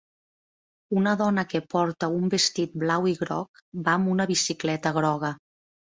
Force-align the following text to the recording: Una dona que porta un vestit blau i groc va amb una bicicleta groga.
Una 1.01 1.11
dona 1.19 1.43
que 1.51 1.61
porta 1.75 2.09
un 2.15 2.25
vestit 2.35 2.73
blau 2.85 3.05
i 3.15 3.15
groc 3.21 3.65
va 3.89 3.95
amb 3.99 4.13
una 4.15 4.31
bicicleta 4.33 4.99
groga. 5.01 5.33